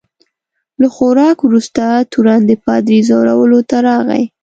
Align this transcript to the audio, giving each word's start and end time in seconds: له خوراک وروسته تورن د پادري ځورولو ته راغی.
له 0.81 0.87
خوراک 0.95 1.37
وروسته 1.43 1.83
تورن 2.11 2.41
د 2.47 2.51
پادري 2.63 2.99
ځورولو 3.09 3.59
ته 3.69 3.77
راغی. 3.87 4.23